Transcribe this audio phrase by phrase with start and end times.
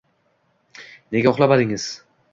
[1.13, 1.87] —Nega uxlamadingiz?